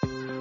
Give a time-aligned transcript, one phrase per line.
[0.00, 0.37] Thank you.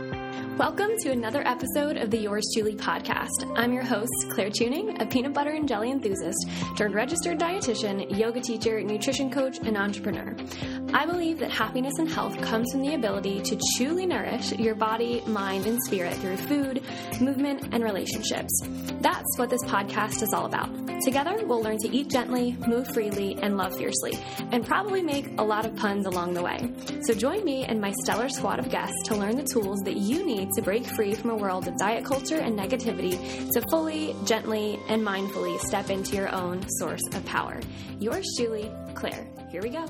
[0.58, 3.54] Welcome to another episode of the Yours Chewly podcast.
[3.56, 8.42] I'm your host, Claire Tuning, a peanut butter and jelly enthusiast turned registered dietitian, yoga
[8.42, 10.36] teacher, nutrition coach, and entrepreneur.
[10.96, 15.22] I believe that happiness and health comes from the ability to truly nourish your body,
[15.28, 16.82] mind, and spirit through food,
[17.22, 18.64] movement, and relationships.
[19.00, 20.72] That's what this podcast is all about.
[21.04, 24.18] Together, we'll learn to eat gently, move freely, and love fiercely,
[24.52, 26.74] and probably make a lot of puns along the way.
[27.04, 30.26] So join me and my stellar squad of guests to learn the tools that you
[30.26, 34.80] need to break free from a world of diet culture and negativity to fully, gently,
[34.88, 37.60] and mindfully step into your own source of power.
[38.00, 39.28] Yours Chewly, Claire.
[39.50, 39.86] Here we go.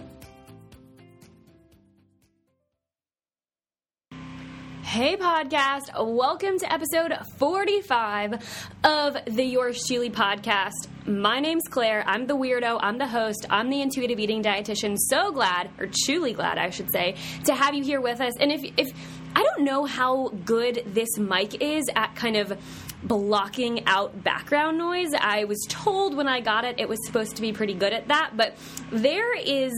[4.98, 5.92] Hey, podcast.
[5.96, 8.36] Welcome to episode 45
[8.84, 10.88] of the Yours Chewly podcast.
[11.06, 12.04] My name's Claire.
[12.08, 12.80] I'm the weirdo.
[12.82, 13.46] I'm the host.
[13.50, 14.96] I'm the intuitive eating dietitian.
[14.98, 18.34] So glad, or truly glad, I should say, to have you here with us.
[18.40, 18.88] And if, if
[19.36, 22.58] I don't know how good this mic is at kind of
[23.04, 25.14] blocking out background noise.
[25.14, 28.08] I was told when I got it it was supposed to be pretty good at
[28.08, 28.56] that, but
[28.92, 29.74] there is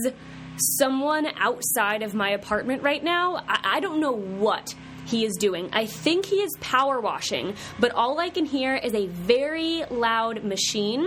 [0.78, 3.36] someone outside of my apartment right now.
[3.48, 4.74] I, I don't know what
[5.06, 5.68] he is doing.
[5.72, 10.44] I think he is power washing, but all I can hear is a very loud
[10.44, 11.06] machine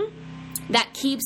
[0.70, 1.24] that keeps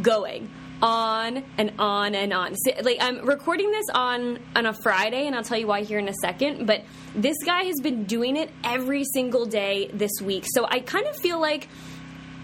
[0.00, 0.50] going
[0.82, 2.54] on and on and on.
[2.56, 5.98] So, like I'm recording this on on a Friday, and I'll tell you why here
[5.98, 6.66] in a second.
[6.66, 11.06] But this guy has been doing it every single day this week, so I kind
[11.06, 11.68] of feel like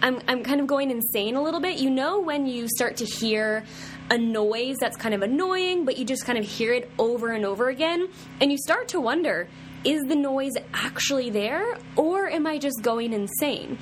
[0.03, 1.79] I'm I'm kind of going insane a little bit.
[1.79, 3.65] You know when you start to hear
[4.11, 7.45] a noise that's kind of annoying, but you just kind of hear it over and
[7.45, 8.09] over again,
[8.41, 9.49] and you start to wonder.
[9.85, 13.77] Is the noise actually there, or am I just going insane?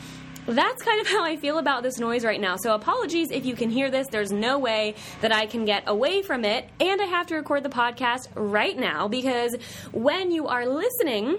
[0.47, 2.57] That's kind of how I feel about this noise right now.
[2.57, 4.09] So, apologies if you can hear this.
[4.09, 6.69] There's no way that I can get away from it.
[6.81, 9.57] And I have to record the podcast right now because
[9.93, 11.39] when you are listening,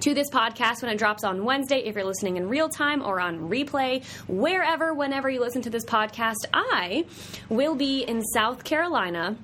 [0.00, 1.78] to this podcast when it drops on Wednesday.
[1.78, 5.84] If you're listening in real time or on replay, wherever, whenever you listen to this
[5.84, 7.06] podcast, I
[7.48, 9.36] will be in South Carolina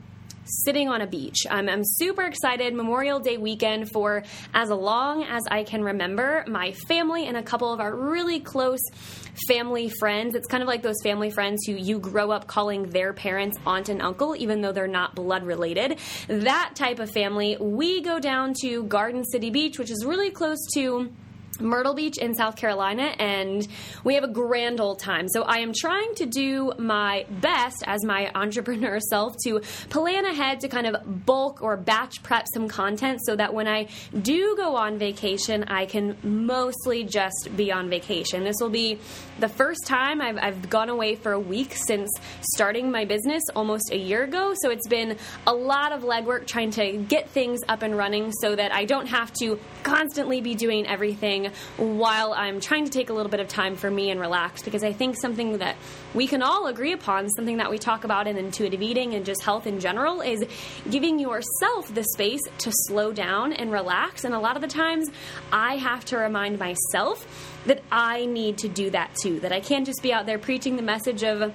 [0.45, 1.47] sitting on a beach.
[1.49, 2.75] Um, I'm super excited.
[2.75, 4.23] Memorial Day weekend for
[4.55, 6.45] as long as I can remember.
[6.47, 8.81] My family and a couple of our really close
[9.49, 10.35] family friends.
[10.35, 13.89] It's kind of like those family friends who you grow up calling their parents aunt
[13.89, 15.99] and uncle, even though they're not blood related.
[16.29, 17.57] That type of family.
[17.59, 21.13] We go down to Garden City Beach, which is really close to
[21.63, 23.67] Myrtle Beach in South Carolina, and
[24.05, 25.29] we have a grand old time.
[25.29, 30.61] So I am trying to do my best as my entrepreneur self to plan ahead
[30.61, 33.89] to kind of bulk or batch prep some content so that when I
[34.21, 38.45] do go on vacation, I can mostly just be on vacation.
[38.45, 38.99] This will be
[39.39, 43.93] the first time I've, I've gone away for a week since starting my business almost
[43.93, 44.55] a year ago.
[44.61, 48.57] So it's been a lot of legwork trying to get things up and running so
[48.57, 53.13] that I don't have to constantly be doing everything while I'm trying to take a
[53.13, 55.77] little bit of time for me and relax because I think something that
[56.15, 59.43] we can all agree upon, something that we talk about in intuitive eating and just
[59.43, 60.45] health in general, is
[60.91, 64.25] giving yourself the space to slow down and relax.
[64.25, 65.11] And a lot of the times,
[65.53, 67.27] I have to remind myself
[67.67, 70.77] that I need to do that too, that I can't just be out there preaching
[70.77, 71.53] the message of,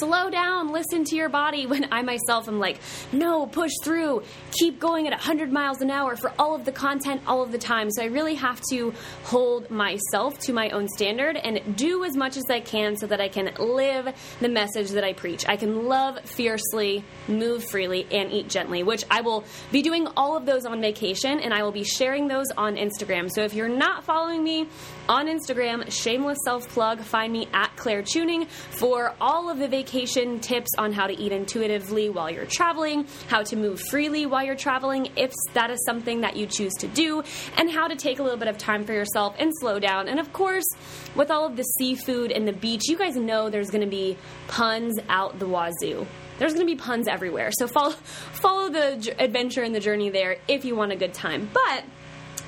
[0.00, 1.66] slow down, listen to your body.
[1.76, 2.78] When I myself am like,
[3.12, 7.20] no, push through, keep going at 100 miles an hour for all of the content
[7.26, 7.90] all of the time.
[7.90, 12.38] So I really have to hold myself to my own standard and do as much
[12.38, 15.46] as I can so that I can live the message that I preach.
[15.46, 20.36] I can love fiercely, move freely, and eat gently, which I will be doing all
[20.36, 23.30] of those on vacation and I will be sharing those on Instagram.
[23.30, 24.68] So if you're not following me
[25.08, 30.40] on Instagram, shameless self plug, find me at Claire Tuning for all of the vacation
[30.40, 34.56] tips on how to eat intuitively while you're traveling, how to move freely while you're
[34.56, 37.22] traveling if that is something that you choose to do,
[37.56, 40.08] and how to take a little bit of time for yourself and slow down.
[40.08, 40.66] And of course,
[41.14, 44.16] with all of the seafood and the beach, you guys know there's going to be
[44.48, 46.06] puns out the wazoo
[46.38, 47.50] there's going to be puns everywhere.
[47.58, 51.48] So follow follow the adventure and the journey there if you want a good time.
[51.52, 51.84] But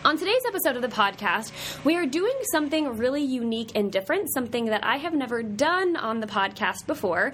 [0.05, 1.53] on today's episode of the podcast,
[1.85, 6.21] we are doing something really unique and different, something that I have never done on
[6.21, 7.33] the podcast before.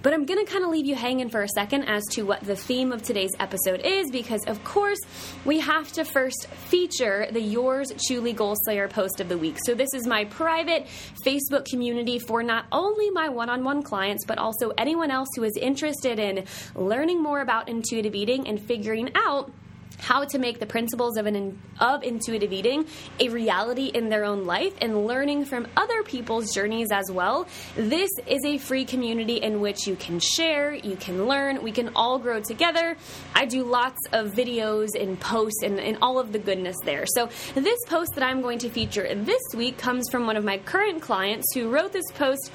[0.00, 2.40] But I'm going to kind of leave you hanging for a second as to what
[2.42, 5.00] the theme of today's episode is because, of course,
[5.44, 9.56] we have to first feature the Yours Chewly Goal Slayer post of the week.
[9.66, 10.86] So, this is my private
[11.26, 15.42] Facebook community for not only my one on one clients, but also anyone else who
[15.42, 16.44] is interested in
[16.76, 19.50] learning more about intuitive eating and figuring out
[19.98, 22.86] how to make the principles of an of intuitive eating
[23.20, 27.46] a reality in their own life and learning from other people's journeys as well.
[27.76, 31.90] This is a free community in which you can share, you can learn, we can
[31.94, 32.96] all grow together.
[33.34, 37.04] I do lots of videos and posts and, and all of the goodness there.
[37.06, 40.58] So this post that I'm going to feature this week comes from one of my
[40.58, 42.50] current clients who wrote this post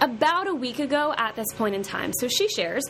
[0.00, 2.12] about a week ago at this point in time.
[2.18, 2.84] So she shares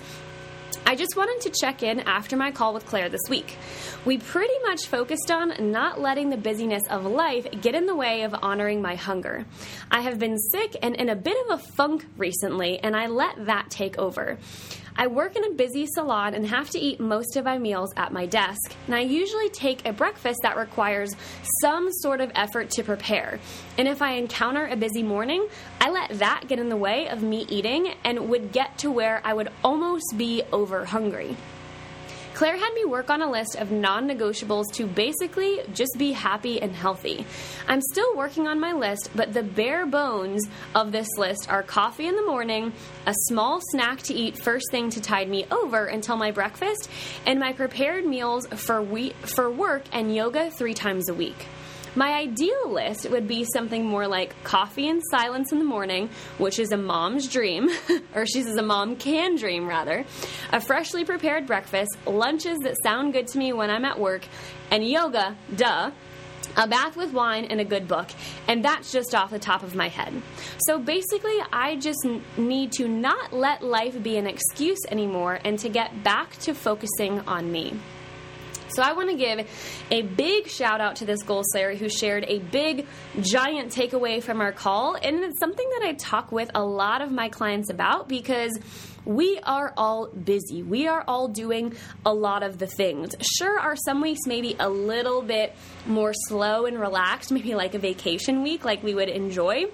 [0.89, 3.59] I just wanted to check in after my call with Claire this week.
[4.07, 8.23] We pretty much focused on not letting the busyness of life get in the way
[8.23, 9.45] of honoring my hunger.
[9.91, 13.45] I have been sick and in a bit of a funk recently, and I let
[13.45, 14.39] that take over.
[15.01, 18.13] I work in a busy salon and have to eat most of my meals at
[18.13, 21.15] my desk, and I usually take a breakfast that requires
[21.61, 23.39] some sort of effort to prepare.
[23.79, 25.47] And if I encounter a busy morning,
[25.81, 29.23] I let that get in the way of me eating and would get to where
[29.25, 31.37] I would almost be over hungry.
[32.39, 36.63] Claire had me work on a list of non negotiables to basically just be happy
[36.63, 37.27] and healthy.
[37.67, 42.07] I'm still working on my list, but the bare bones of this list are coffee
[42.07, 42.73] in the morning,
[43.07, 46.89] a small snack to eat first thing to tide me over until my breakfast,
[47.27, 51.45] and my prepared meals for, we- for work and yoga three times a week.
[51.99, 56.61] My ideal list would be something more like coffee and silence in the morning, which
[56.61, 57.71] is a mom's dream,
[58.15, 60.05] or she says a mom can dream rather,
[60.53, 64.25] a freshly prepared breakfast, lunches that sound good to me when I'm at work,
[64.71, 65.91] and yoga, duh,
[66.57, 68.07] a bath with wine and a good book.
[68.47, 70.23] And that's just off the top of my head.
[70.69, 72.07] So basically, I just
[72.37, 77.19] need to not let life be an excuse anymore and to get back to focusing
[77.27, 77.75] on me.
[78.71, 79.49] So I want to give
[79.91, 82.87] a big shout out to this goal slayer who shared a big,
[83.21, 84.95] giant takeaway from our call.
[84.95, 88.59] And it's something that I talk with a lot of my clients about because
[89.05, 90.63] we are all busy.
[90.63, 91.75] We are all doing
[92.05, 93.15] a lot of the things.
[93.39, 95.57] Sure, are some weeks maybe a little bit
[95.87, 99.65] more slow and relaxed, maybe like a vacation week, like we would enjoy.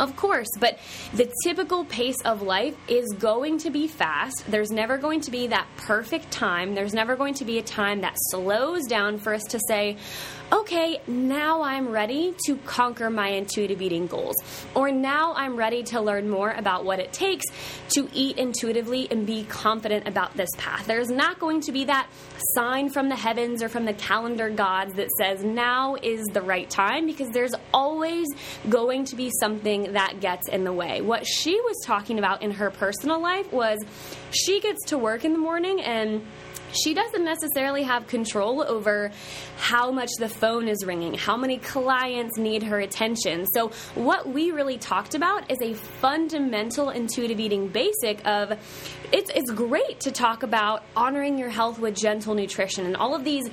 [0.00, 0.78] Of course, but
[1.12, 4.44] the typical pace of life is going to be fast.
[4.48, 6.74] There's never going to be that perfect time.
[6.74, 9.98] There's never going to be a time that slows down for us to say,
[10.52, 14.36] okay, now I'm ready to conquer my intuitive eating goals.
[14.74, 17.44] Or now I'm ready to learn more about what it takes
[17.90, 20.86] to eat intuitively and be confident about this path.
[20.86, 22.08] There's not going to be that
[22.54, 26.68] sign from the heavens or from the calendar gods that says now is the right
[26.68, 28.28] time because there's always
[28.68, 31.00] going to be something that gets in the way.
[31.00, 33.78] What she was talking about in her personal life was
[34.30, 36.22] she gets to work in the morning and
[36.72, 39.10] she doesn't necessarily have control over
[39.58, 43.46] how much the phone is ringing, how many clients need her attention.
[43.46, 48.58] So, what we really talked about is a fundamental intuitive eating basic of
[49.12, 53.24] it's, it's great to talk about honoring your health with gentle nutrition and all of
[53.24, 53.50] these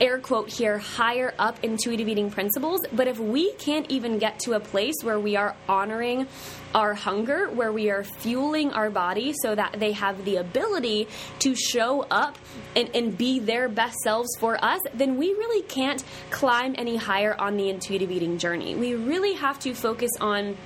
[0.00, 2.80] air quote here, higher up intuitive eating principles.
[2.92, 6.26] But if we can't even get to a place where we are honoring
[6.74, 11.08] our hunger, where we are fueling our body so that they have the ability
[11.40, 12.38] to show up
[12.74, 17.34] and, and be their best selves for us, then we really can't climb any higher
[17.38, 18.74] on the intuitive eating journey.
[18.74, 20.56] We really have to focus on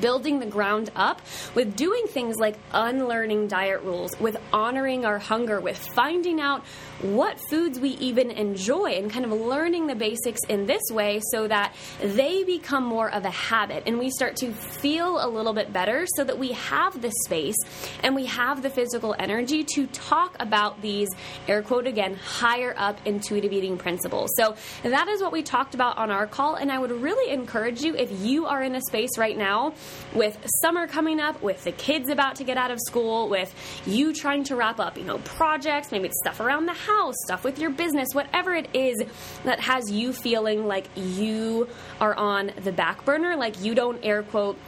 [0.00, 1.20] building the ground up
[1.54, 6.64] with doing things like unlearning diet rules, with honoring our hunger, with finding out
[7.00, 11.46] what foods we even enjoy and kind of learning the basics in this way so
[11.46, 15.72] that they become more of a habit and we start to feel a little bit
[15.72, 17.56] better so that we have the space
[18.02, 21.08] and we have the physical energy to talk about these
[21.48, 24.30] air quote again higher up intuitive eating principles.
[24.36, 27.82] So that is what we talked about on our call and I would really encourage
[27.82, 29.73] you if you are in a space right now
[30.14, 33.54] with summer coming up, with the kids about to get out of school, with
[33.86, 37.44] you trying to wrap up, you know, projects, maybe it's stuff around the house, stuff
[37.44, 39.02] with your business, whatever it is
[39.44, 41.68] that has you feeling like you
[42.00, 44.58] are on the back burner, like you don't air quote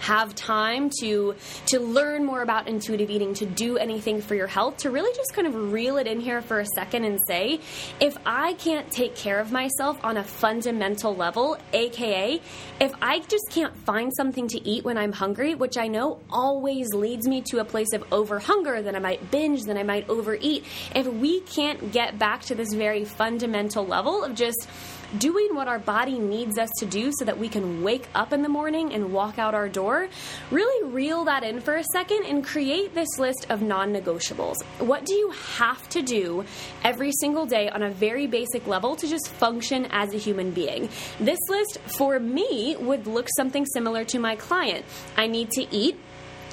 [0.00, 1.34] have time to
[1.66, 5.32] to learn more about intuitive eating to do anything for your health to really just
[5.34, 7.60] kind of reel it in here for a second and say
[8.00, 12.40] if i can't take care of myself on a fundamental level aka
[12.80, 16.92] if i just can't find something to eat when i'm hungry which i know always
[16.92, 20.08] leads me to a place of over hunger then i might binge then i might
[20.08, 24.68] overeat if we can't get back to this very fundamental level of just
[25.18, 28.42] doing what our body needs us to do so that we can wake up in
[28.42, 30.08] the morning and walk out our door,
[30.50, 34.56] really reel that in for a second and create this list of non negotiables.
[34.78, 36.44] What do you have to do
[36.84, 40.88] every single day on a very basic level to just function as a human being?
[41.20, 44.84] This list for me would look something similar to my client.
[45.16, 45.98] I need to eat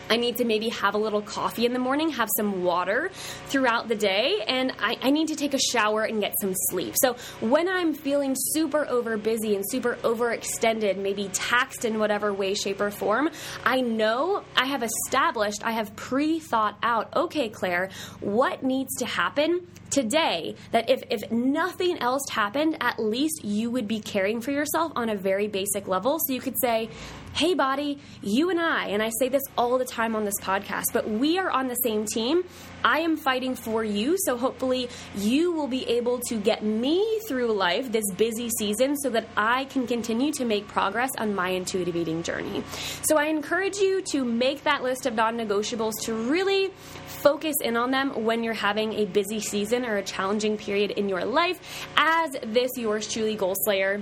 [0.09, 3.09] I need to maybe have a little coffee in the morning, have some water
[3.47, 6.95] throughout the day, and I, I, need to take a shower and get some sleep.
[7.01, 12.53] So when I'm feeling super over busy and super overextended, maybe taxed in whatever way,
[12.53, 13.29] shape, or form,
[13.63, 19.05] I know I have established, I have pre thought out, okay, Claire, what needs to
[19.05, 24.51] happen today that if, if nothing else happened, at least you would be caring for
[24.51, 26.17] yourself on a very basic level.
[26.25, 26.89] So you could say,
[27.33, 30.85] hey, body, you and I, and I say this all the time on this podcast,
[30.93, 32.43] but we are on the same team.
[32.83, 37.51] I am fighting for you, so hopefully you will be able to get me through
[37.53, 41.95] life this busy season so that I can continue to make progress on my intuitive
[41.95, 42.63] eating journey.
[43.01, 46.71] So I encourage you to make that list of non negotiables to really
[47.07, 51.09] focus in on them when you're having a busy season or a challenging period in
[51.09, 54.01] your life as this yours chewly goal slayer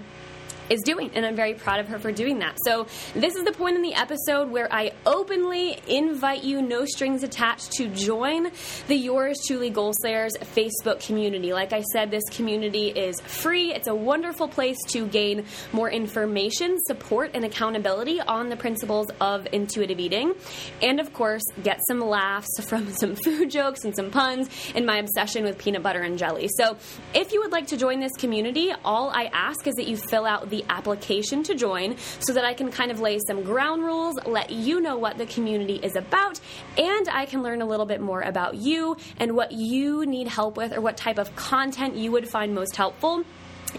[0.71, 2.57] is doing, and I'm very proud of her for doing that.
[2.65, 7.23] So, this is the point in the episode where I openly invite you, no strings
[7.23, 8.49] attached, to join
[8.87, 11.51] the Yours Chewly Goal Slayers Facebook community.
[11.53, 16.77] Like I said, this community is free, it's a wonderful place to gain more information,
[16.87, 20.33] support, and accountability on the principles of intuitive eating,
[20.81, 24.99] and of course, get some laughs from some food jokes and some puns in my
[24.99, 26.47] obsession with peanut butter and jelly.
[26.57, 26.77] So,
[27.13, 30.25] if you would like to join this community, all I ask is that you fill
[30.25, 34.17] out the application to join so that I can kind of lay some ground rules,
[34.25, 36.39] let you know what the community is about,
[36.77, 40.57] and I can learn a little bit more about you and what you need help
[40.57, 43.23] with or what type of content you would find most helpful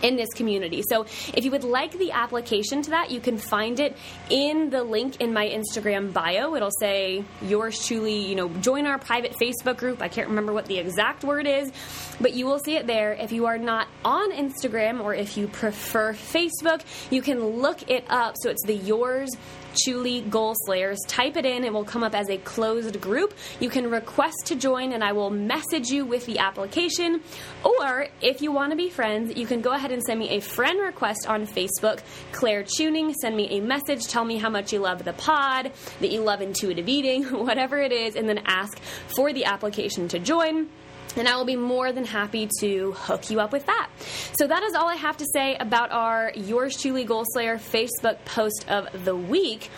[0.03, 0.83] in this community.
[0.83, 1.03] So
[1.35, 3.97] if you would like the application to that, you can find it
[4.31, 6.55] in the link in my Instagram bio.
[6.55, 10.03] It'll say yours chewly, you know, join our private Facebook group.
[10.03, 11.73] I can't remember what the exact word is,
[12.21, 13.13] but you will see it there.
[13.13, 18.05] If you are not on Instagram or if you prefer Facebook, you can look it
[18.09, 18.37] up.
[18.41, 19.31] So it's the yours
[19.75, 20.99] Chewly Goal Slayers.
[21.07, 23.35] Type it in, it will come up as a closed group.
[23.61, 27.23] You can request to join, and I will message you with the application.
[27.65, 30.41] Or if you want to be friends, you can go ahead and send me a
[30.41, 32.01] friend request on Facebook,
[32.33, 33.15] Claire Tuning.
[33.15, 36.41] Send me a message, tell me how much you love the pod, that you love
[36.41, 38.79] intuitive eating, whatever it is, and then ask
[39.17, 40.69] for the application to join
[41.17, 43.91] and I will be more than happy to hook you up with that.
[44.39, 48.25] So that is all I have to say about our Yours Chewly Goal Slayer Facebook
[48.25, 49.71] post of the week.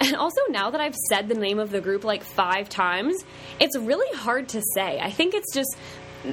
[0.00, 3.16] And also, now that I've said the name of the group like five times,
[3.60, 4.98] it's really hard to say.
[4.98, 5.76] I think it's just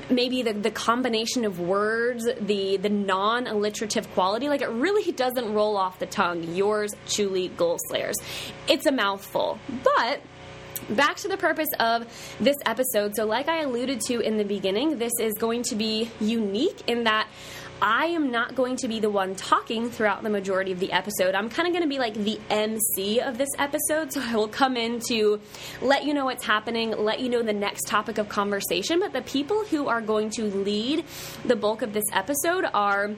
[0.10, 5.54] maybe the, the combination of words, the the non alliterative quality, like it really doesn't
[5.54, 6.44] roll off the tongue.
[6.56, 8.16] Yours Chewly, Goal Slayers.
[8.68, 10.22] It's a mouthful, but
[10.90, 12.08] back to the purpose of
[12.40, 13.16] this episode.
[13.16, 17.04] So, like I alluded to in the beginning, this is going to be unique in
[17.04, 17.28] that
[17.82, 21.34] I am not going to be the one talking throughout the majority of the episode.
[21.34, 24.12] I'm kind of going to be like the MC of this episode.
[24.12, 25.40] So I will come in to
[25.82, 29.00] let you know what's happening, let you know the next topic of conversation.
[29.00, 31.06] But the people who are going to lead
[31.46, 33.12] the bulk of this episode are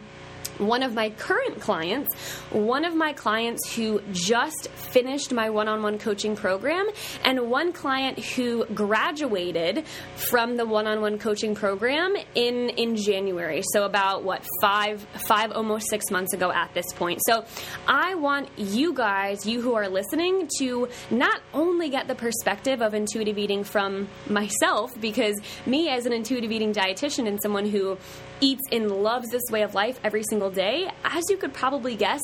[0.62, 2.16] one of my current clients,
[2.52, 6.88] one of my clients who just finished my one on one coaching program,
[7.26, 13.64] and one client who graduated from the one on one coaching program in, in January.
[13.74, 17.22] So, about what, five, five, almost six months ago at this point.
[17.26, 17.44] So,
[17.88, 22.94] I want you guys, you who are listening, to not only get the perspective of
[22.94, 27.98] intuitive eating from myself, because me as an intuitive eating dietitian and someone who
[28.42, 32.22] eats and loves this way of life every single day, as you could probably guess,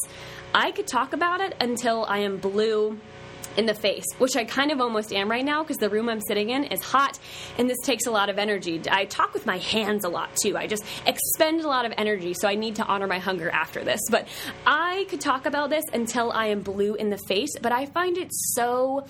[0.53, 2.99] I could talk about it until I am blue
[3.55, 6.21] in the face, which I kind of almost am right now because the room I'm
[6.21, 7.17] sitting in is hot
[7.57, 8.81] and this takes a lot of energy.
[8.89, 10.55] I talk with my hands a lot too.
[10.55, 13.83] I just expend a lot of energy, so I need to honor my hunger after
[13.83, 14.01] this.
[14.11, 14.27] But
[14.65, 18.17] I could talk about this until I am blue in the face, but I find
[18.17, 19.05] it so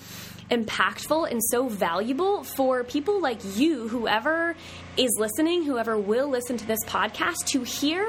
[0.50, 4.56] impactful and so valuable for people like you, whoever
[4.98, 8.04] is listening, whoever will listen to this podcast, to hear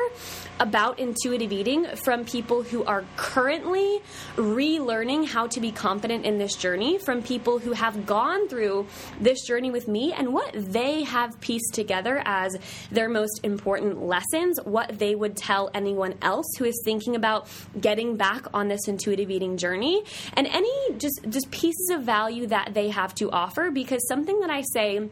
[0.59, 4.01] about intuitive eating from people who are currently
[4.35, 8.87] relearning how to be confident in this journey, from people who have gone through
[9.21, 12.57] this journey with me and what they have pieced together as
[12.91, 17.47] their most important lessons, what they would tell anyone else who is thinking about
[17.79, 20.03] getting back on this intuitive eating journey,
[20.33, 24.49] and any just just pieces of value that they have to offer because something that
[24.49, 25.07] I say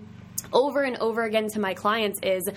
[0.54, 2.50] over and over again to my clients is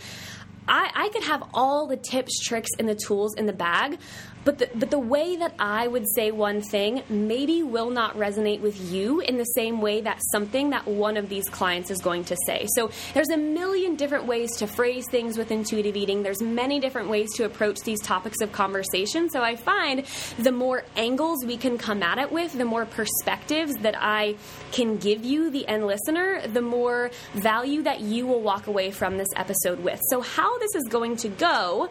[0.69, 3.99] I, I could have all the tips, tricks, and the tools in the bag,
[4.45, 8.61] but the, but the way that I would say one thing maybe will not resonate
[8.61, 12.25] with you in the same way that something that one of these clients is going
[12.25, 12.67] to say.
[12.75, 16.23] So there's a million different ways to phrase things with intuitive eating.
[16.23, 19.29] There's many different ways to approach these topics of conversation.
[19.31, 20.05] So I find
[20.39, 24.37] the more angles we can come at it with, the more perspectives that I
[24.73, 29.19] can give you, the end listener, the more value that you will walk away from
[29.19, 30.01] this episode with.
[30.09, 31.91] So how this is going to go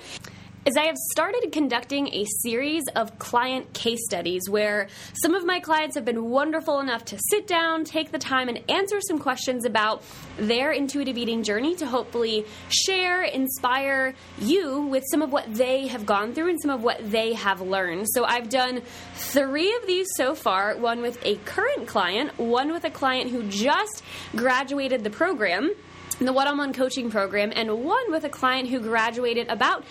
[0.65, 5.59] is I have started conducting a series of client case studies where some of my
[5.59, 9.65] clients have been wonderful enough to sit down, take the time, and answer some questions
[9.65, 10.03] about
[10.37, 16.05] their intuitive eating journey to hopefully share, inspire you with some of what they have
[16.05, 18.07] gone through and some of what they have learned.
[18.09, 18.81] So I've done
[19.15, 23.43] three of these so far one with a current client, one with a client who
[23.43, 24.03] just
[24.35, 25.73] graduated the program
[26.19, 29.83] the one on one coaching program, and one with a client who graduated about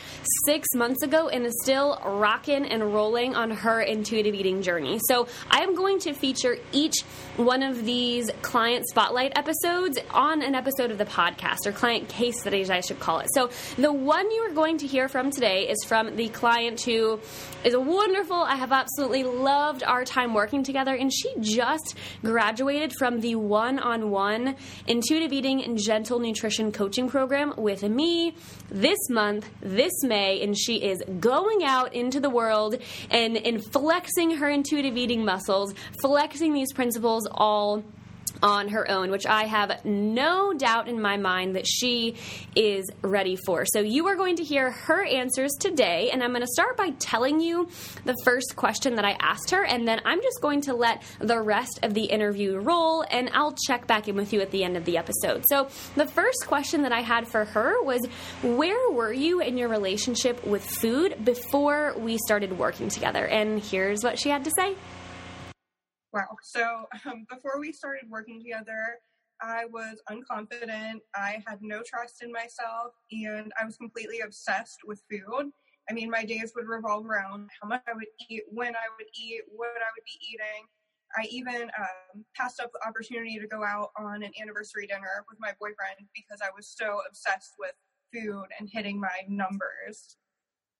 [0.44, 5.00] six months ago and is still rocking and rolling on her intuitive eating journey.
[5.08, 7.02] So, I am going to feature each
[7.36, 12.40] one of these client spotlight episodes on an episode of the podcast or client case
[12.40, 13.28] studies, I should call it.
[13.34, 17.20] So, the one you are going to hear from today is from the client who
[17.64, 18.36] is wonderful.
[18.36, 23.78] I have absolutely loved our time working together, and she just graduated from the one
[23.78, 24.56] on one
[24.86, 28.34] intuitive eating and gentle nutrition coaching program with me
[28.70, 32.76] this month, this May, and she is going out into the world
[33.10, 37.82] and, and flexing her intuitive eating muscles, flexing these principles all
[38.42, 42.16] on her own, which I have no doubt in my mind that she
[42.54, 43.64] is ready for.
[43.66, 46.90] So, you are going to hear her answers today, and I'm going to start by
[46.98, 47.68] telling you
[48.04, 51.40] the first question that I asked her, and then I'm just going to let the
[51.40, 54.76] rest of the interview roll, and I'll check back in with you at the end
[54.76, 55.44] of the episode.
[55.48, 58.06] So, the first question that I had for her was
[58.42, 63.26] Where were you in your relationship with food before we started working together?
[63.26, 64.76] And here's what she had to say.
[66.12, 66.36] Wow.
[66.42, 68.98] So um, before we started working together,
[69.40, 71.00] I was unconfident.
[71.14, 75.50] I had no trust in myself, and I was completely obsessed with food.
[75.88, 79.06] I mean, my days would revolve around how much I would eat, when I would
[79.18, 80.66] eat, what I would be eating.
[81.16, 85.38] I even um, passed up the opportunity to go out on an anniversary dinner with
[85.40, 87.72] my boyfriend because I was so obsessed with
[88.12, 90.16] food and hitting my numbers.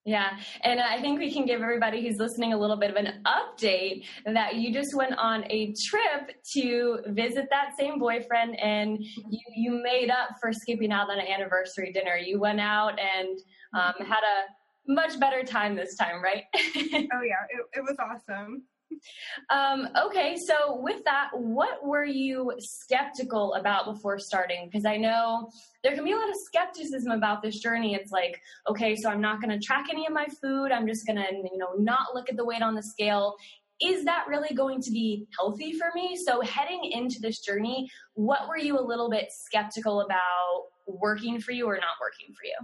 [0.09, 3.23] Yeah, and I think we can give everybody who's listening a little bit of an
[3.27, 9.41] update that you just went on a trip to visit that same boyfriend and you,
[9.55, 12.17] you made up for skipping out on an anniversary dinner.
[12.17, 13.38] You went out and
[13.75, 16.45] um, had a much better time this time, right?
[16.57, 18.62] oh, yeah, it, it was awesome.
[19.50, 24.66] Um, okay, so with that, what were you skeptical about before starting?
[24.66, 25.51] Because I know
[25.83, 27.94] there can be a lot of skepticism about this journey.
[27.94, 30.72] It's like, okay, so I'm not going to track any of my food.
[30.72, 33.37] I'm just going to, you know, not look at the weight on the scale.
[33.81, 36.16] Is that really going to be healthy for me?
[36.16, 41.53] So heading into this journey, what were you a little bit skeptical about working for
[41.53, 42.57] you or not working for you?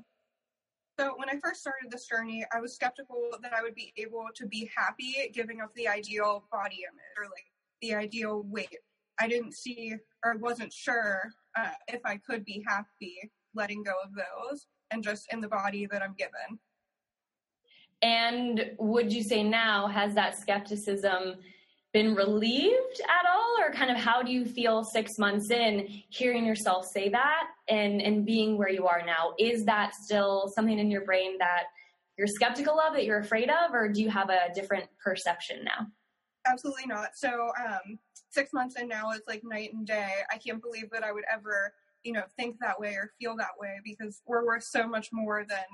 [0.98, 4.26] So when I first started this journey, I was skeptical that I would be able
[4.34, 7.44] to be happy giving up the ideal body image or like
[7.82, 8.78] the ideal weight.
[9.20, 11.22] I didn't see or wasn't sure
[11.58, 15.86] uh, if I could be happy letting go of those and just in the body
[15.90, 16.58] that I'm given.
[18.02, 21.36] And would you say now has that skepticism
[21.94, 23.56] been relieved at all?
[23.60, 28.02] Or kind of how do you feel six months in hearing yourself say that and
[28.02, 29.32] and being where you are now?
[29.38, 31.64] Is that still something in your brain that
[32.18, 35.86] you're skeptical of that you're afraid of or do you have a different perception now?
[36.46, 37.10] Absolutely not.
[37.14, 40.10] So um six months in now it's like night and day.
[40.30, 43.56] I can't believe that i would ever you know think that way or feel that
[43.58, 45.64] way because we're worth so much more than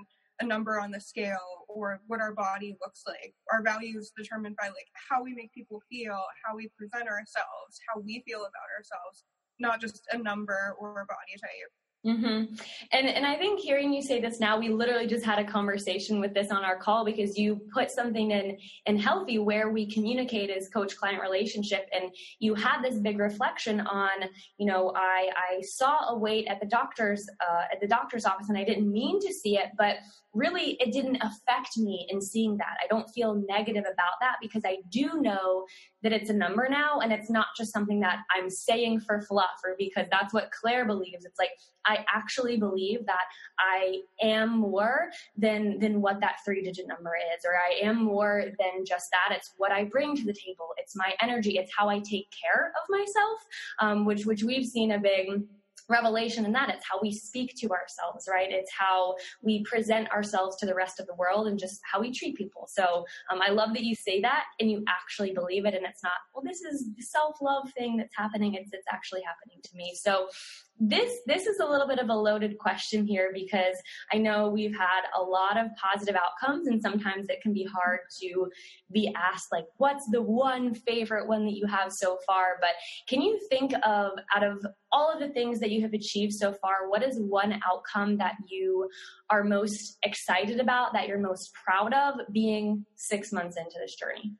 [0.41, 3.35] a number on the scale or what our body looks like.
[3.53, 8.01] Our values determined by like how we make people feel, how we present ourselves, how
[8.01, 9.25] we feel about ourselves,
[9.59, 11.73] not just a number or a body type.
[12.07, 12.55] Mm-hmm.
[12.93, 16.19] And and I think hearing you say this now, we literally just had a conversation
[16.19, 20.49] with this on our call because you put something in in Healthie where we communicate
[20.49, 25.61] as coach client relationship, and you had this big reflection on, you know, I I
[25.61, 29.21] saw a weight at the doctor's uh, at the doctor's office, and I didn't mean
[29.21, 29.97] to see it, but
[30.33, 32.77] really it didn't affect me in seeing that.
[32.83, 35.67] I don't feel negative about that because I do know
[36.03, 39.61] that it's a number now and it's not just something that I'm saying for fluff
[39.65, 41.25] or because that's what Claire believes.
[41.25, 41.51] It's like
[41.85, 43.25] I actually believe that
[43.59, 48.45] I am more than than what that three digit number is or I am more
[48.59, 49.37] than just that.
[49.37, 50.69] It's what I bring to the table.
[50.77, 51.59] It's my energy.
[51.59, 53.39] It's how I take care of myself,
[53.81, 55.43] um, which which we've seen a big
[55.91, 56.71] revelation in that.
[56.71, 58.51] It's how we speak to ourselves right?
[58.51, 62.13] It's how we present ourselves to the rest of the world and just how we
[62.13, 62.69] treat people.
[62.69, 66.03] So um, i love that you say that and you actually believe it and it's
[66.03, 68.55] not well this is the self-love thing that's happening.
[68.55, 69.95] It's it's actually happening to me.
[69.95, 70.29] So
[70.81, 73.77] this this is a little bit of a loaded question here because
[74.13, 78.01] I know we've had a lot of positive outcomes and sometimes it can be hard
[78.23, 78.49] to
[78.91, 82.71] be asked like what's the one favorite one that you have so far but
[83.09, 86.55] can you think of out of all of the things that you have achieved so
[86.55, 88.89] far what is one outcome that you
[89.29, 94.33] are most excited about that you're most proud of being 6 months into this journey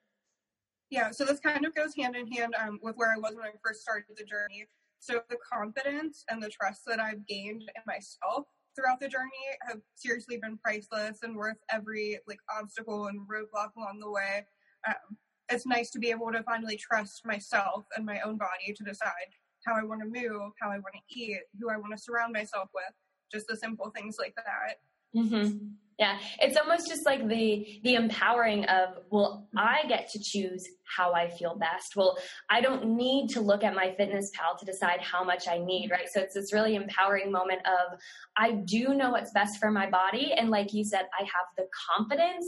[0.91, 3.45] yeah, so this kind of goes hand in hand um, with where I was when
[3.45, 4.67] I first started the journey.
[5.01, 9.31] So the confidence and the trust that I've gained in myself throughout the journey
[9.67, 14.45] have seriously been priceless and worth every like obstacle and roadblock along the way.
[14.87, 15.17] Um,
[15.51, 19.11] it's nice to be able to finally trust myself and my own body to decide
[19.67, 22.33] how I want to move, how I want to eat, who I want to surround
[22.33, 22.95] myself with.
[23.33, 24.77] Just the simple things like that.
[25.17, 25.69] Mm-hmm.
[26.01, 31.13] Yeah, it's almost just like the the empowering of well, I get to choose how
[31.13, 31.95] I feel best.
[31.95, 32.17] Well,
[32.49, 36.09] I don't need to look at MyFitnessPal to decide how much I need, right?
[36.11, 37.99] So it's this really empowering moment of
[38.35, 41.67] I do know what's best for my body, and like you said, I have the
[41.95, 42.47] confidence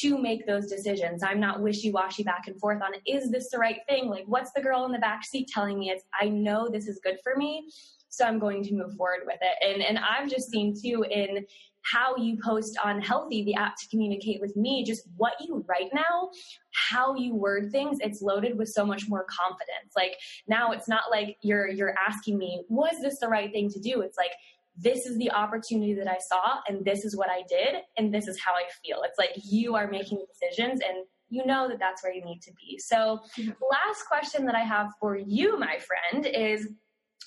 [0.00, 1.22] to make those decisions.
[1.22, 4.08] I'm not wishy washy back and forth on is this the right thing?
[4.08, 5.90] Like, what's the girl in the back seat telling me?
[5.90, 7.68] It's I know this is good for me,
[8.08, 9.58] so I'm going to move forward with it.
[9.62, 11.44] And and I've just seen too in
[11.92, 15.90] how you post on Healthie, the app to communicate with me, just what you write
[15.92, 16.30] now,
[16.72, 19.94] how you word things, it's loaded with so much more confidence.
[19.96, 23.80] Like now it's not like you're you're asking me, was this the right thing to
[23.80, 24.00] do?
[24.00, 24.32] It's like
[24.76, 28.28] this is the opportunity that I saw and this is what I did and this
[28.28, 29.02] is how I feel.
[29.02, 32.52] It's like you are making decisions and you know that that's where you need to
[32.52, 32.78] be.
[32.78, 33.50] So, mm-hmm.
[33.70, 36.68] last question that I have for you, my friend, is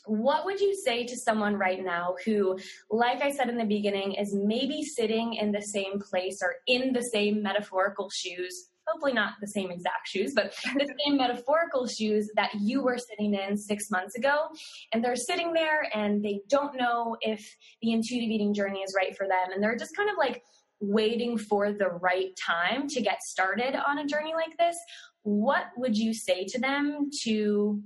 [0.06, 2.58] what would you say to someone right now who,
[2.90, 6.94] like I said in the beginning, is maybe sitting in the same place or in
[6.94, 8.70] the same metaphorical shoes?
[8.88, 13.36] Hopefully, not the same exact shoes, but the same metaphorical shoes that you were sitting
[13.36, 14.48] in six months ago.
[14.92, 17.48] And they're sitting there and they don't know if
[17.82, 19.54] the intuitive eating journey is right for them.
[19.54, 20.42] And they're just kind of like
[20.80, 24.76] waiting for the right time to get started on a journey like this.
[25.22, 27.84] What would you say to them to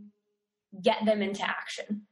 [0.82, 2.04] get them into action?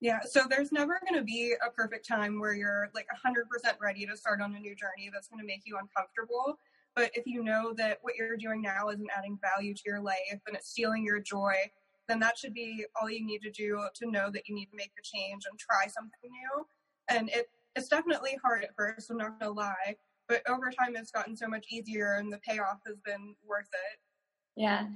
[0.00, 3.44] Yeah, so there's never going to be a perfect time where you're like 100%
[3.80, 6.58] ready to start on a new journey that's going to make you uncomfortable.
[6.96, 10.40] But if you know that what you're doing now isn't adding value to your life
[10.46, 11.54] and it's stealing your joy,
[12.08, 14.76] then that should be all you need to do to know that you need to
[14.76, 16.66] make a change and try something new.
[17.08, 19.96] And it, it's definitely hard at first, I'm not going to lie.
[20.28, 23.98] But over time, it's gotten so much easier and the payoff has been worth it.
[24.56, 24.86] Yeah.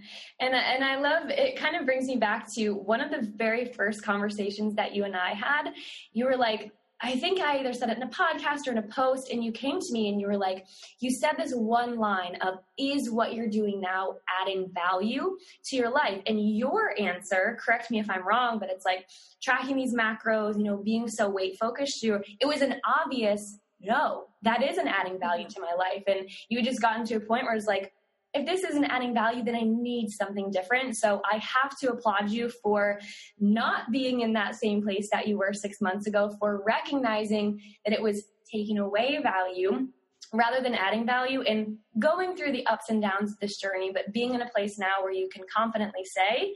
[0.40, 3.64] And and I love it kind of brings me back to one of the very
[3.64, 5.73] first conversations that you and I had.
[6.12, 8.83] You were like, I think I either said it in a podcast or in a
[8.83, 10.66] post, and you came to me and you were like,
[10.99, 15.90] you said this one line of, is what you're doing now adding value to your
[15.90, 16.23] life?
[16.27, 19.09] And your answer, correct me if I'm wrong, but it's like
[19.42, 24.25] tracking these macros, you know, being so weight focused, you it was an obvious no,
[24.42, 25.55] that isn't adding value mm-hmm.
[25.55, 26.03] to my life.
[26.07, 27.92] And you had just gotten to a point where it's like,
[28.37, 30.96] if this isn't adding value, then I need something different.
[30.96, 33.01] So I have to applaud you for
[33.40, 37.94] not being in that same place that you were six months ago, for recognizing that
[37.94, 39.88] it was taking away value
[40.33, 44.12] rather than adding value and going through the ups and downs of this journey, but
[44.12, 46.55] being in a place now where you can confidently say,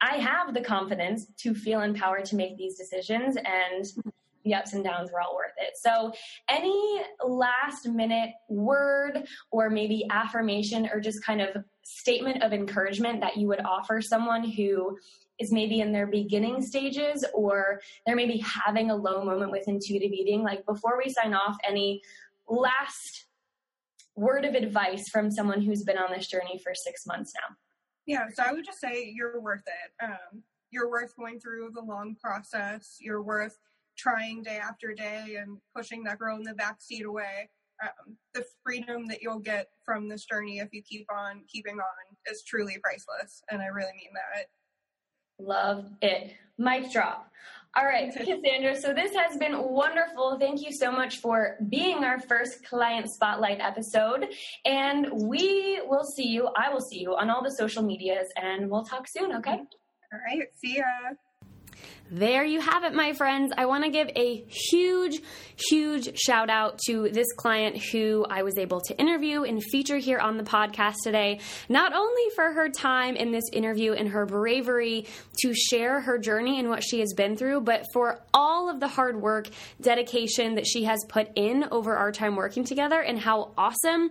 [0.00, 3.84] I have the confidence to feel empowered to make these decisions and
[4.44, 5.74] the ups and downs were all worth it.
[5.76, 6.12] So,
[6.48, 13.36] any last minute word or maybe affirmation or just kind of statement of encouragement that
[13.36, 14.96] you would offer someone who
[15.38, 20.12] is maybe in their beginning stages or they're maybe having a low moment with intuitive
[20.12, 20.42] eating?
[20.42, 22.02] Like, before we sign off, any
[22.48, 23.26] last
[24.14, 27.56] word of advice from someone who's been on this journey for six months now?
[28.06, 30.04] Yeah, so I would just say you're worth it.
[30.04, 32.96] Um, you're worth going through the long process.
[33.00, 33.56] You're worth
[33.96, 37.48] trying day after day and pushing that girl in the back seat away.
[37.82, 42.16] Um, the freedom that you'll get from this journey if you keep on keeping on
[42.30, 44.46] is truly priceless, and I really mean that.
[45.38, 46.34] Love it.
[46.58, 47.28] Mic drop.
[47.74, 48.76] All right, Cassandra.
[48.76, 50.38] So this has been wonderful.
[50.38, 54.26] Thank you so much for being our first client spotlight episode.
[54.64, 58.70] And we will see you, I will see you on all the social medias, and
[58.70, 59.52] we'll talk soon, okay?
[60.12, 60.48] All right.
[60.54, 60.84] See ya.
[62.14, 63.54] There you have it, my friends.
[63.56, 65.22] I want to give a huge,
[65.56, 70.18] huge shout out to this client who I was able to interview and feature here
[70.18, 71.40] on the podcast today.
[71.70, 75.06] Not only for her time in this interview and her bravery
[75.40, 78.88] to share her journey and what she has been through, but for all of the
[78.88, 79.48] hard work,
[79.80, 84.10] dedication that she has put in over our time working together and how awesome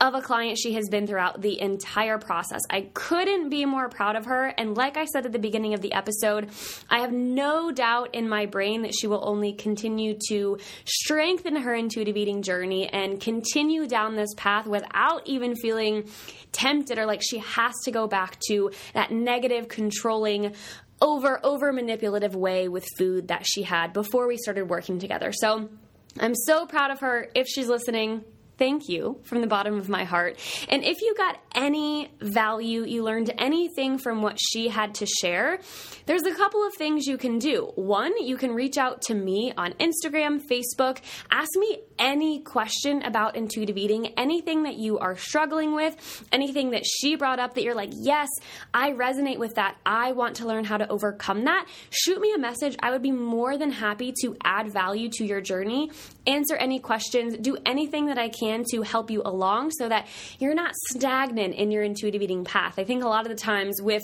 [0.00, 2.62] of a client she has been throughout the entire process.
[2.70, 4.46] I couldn't be more proud of her.
[4.46, 6.50] And like I said at the beginning of the episode,
[6.88, 11.74] I have no doubt in my brain that she will only continue to strengthen her
[11.74, 16.08] intuitive eating journey and continue down this path without even feeling
[16.52, 20.54] tempted or like she has to go back to that negative, controlling,
[21.00, 25.32] over over manipulative way with food that she had before we started working together.
[25.32, 25.68] So
[26.18, 27.28] I'm so proud of her.
[27.34, 28.24] If she's listening,
[28.58, 30.38] thank you from the bottom of my heart.
[30.68, 35.60] And if you got any value, you learned anything from what she had to share,
[36.06, 37.72] there's a couple of things you can do.
[37.76, 40.98] One, you can reach out to me on Instagram, Facebook,
[41.30, 46.84] ask me any question about intuitive eating, anything that you are struggling with, anything that
[46.84, 48.28] she brought up that you're like, yes,
[48.74, 49.76] I resonate with that.
[49.84, 51.66] I want to learn how to overcome that.
[51.90, 52.76] Shoot me a message.
[52.80, 55.90] I would be more than happy to add value to your journey,
[56.26, 60.06] answer any questions, do anything that I can can to help you along so that
[60.38, 62.78] you're not stagnant in your intuitive eating path.
[62.78, 64.02] I think a lot of the times with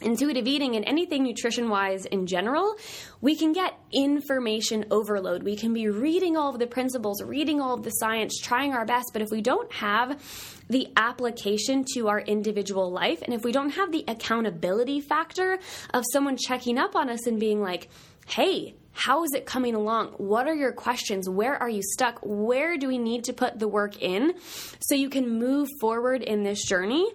[0.00, 2.74] intuitive eating and anything nutrition wise in general,
[3.20, 5.44] we can get information overload.
[5.44, 8.84] We can be reading all of the principles, reading all of the science, trying our
[8.84, 10.20] best, but if we don't have
[10.68, 15.58] the application to our individual life and if we don't have the accountability factor
[15.94, 17.88] of someone checking up on us and being like,
[18.26, 20.08] hey, how is it coming along?
[20.18, 21.28] What are your questions?
[21.28, 22.20] Where are you stuck?
[22.22, 24.34] Where do we need to put the work in
[24.80, 27.10] so you can move forward in this journey?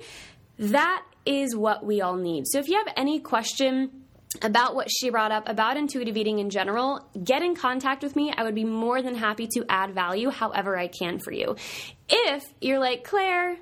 [0.58, 2.46] That is what we all need.
[2.48, 3.92] So if you have any question,
[4.42, 8.34] about what she brought up about intuitive eating in general, get in contact with me.
[8.36, 11.56] I would be more than happy to add value however I can for you.
[12.10, 13.58] If you're like, Claire,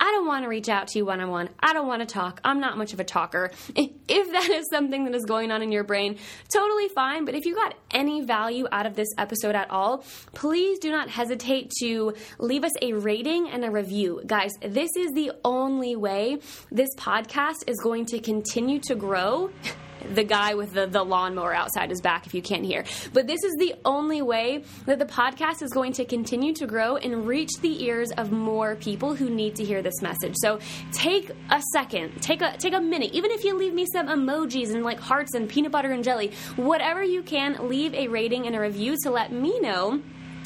[0.00, 1.50] I don't want to reach out to you one on one.
[1.60, 2.40] I don't want to talk.
[2.42, 3.50] I'm not much of a talker.
[4.12, 6.18] If that is something that is going on in your brain,
[6.52, 7.24] totally fine.
[7.24, 11.08] But if you got any value out of this episode at all, please do not
[11.08, 14.20] hesitate to leave us a rating and a review.
[14.26, 16.38] Guys, this is the only way
[16.72, 19.50] this podcast is going to continue to grow.
[20.14, 22.84] the guy with the, the lawnmower outside his back if you can't hear.
[23.12, 26.96] But this is the only way that the podcast is going to continue to grow
[26.96, 30.34] and reach the ears of more people who need to hear this message.
[30.36, 30.58] So
[30.92, 34.72] take a second, take a take a minute, even if you leave me some emojis
[34.74, 38.56] and like hearts and peanut butter and jelly, whatever you can, leave a rating and
[38.56, 40.00] a review to let me know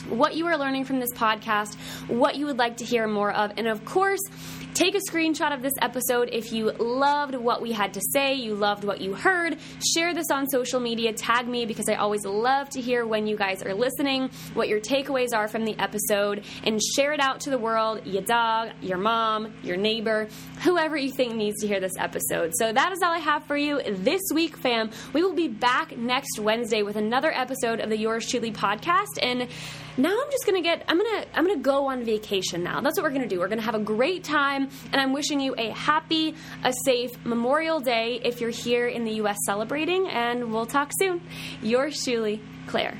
[0.09, 1.75] what you are learning from this podcast,
[2.09, 4.21] what you would like to hear more of, and of course,
[4.75, 8.57] Take a screenshot of this episode if you loved what we had to say, you
[8.57, 9.57] loved what you heard.
[9.95, 13.37] Share this on social media, tag me because I always love to hear when you
[13.37, 17.51] guys are listening, what your takeaways are from the episode, and share it out to
[17.51, 20.27] the world your dog, your mom, your neighbor,
[20.65, 22.51] whoever you think needs to hear this episode.
[22.57, 24.91] So that is all I have for you this week, fam.
[25.13, 29.23] We will be back next Wednesday with another episode of the Yours Chewly podcast.
[29.23, 29.47] And
[29.97, 32.81] now I'm just gonna get I'm gonna I'm gonna go on vacation now.
[32.81, 33.39] That's what we're gonna do.
[33.39, 37.81] We're gonna have a great time and I'm wishing you a happy, a safe Memorial
[37.81, 39.39] Day if you're here in the U.S.
[39.47, 41.21] celebrating, and we'll talk soon.
[41.63, 42.99] Your Chewly, Claire.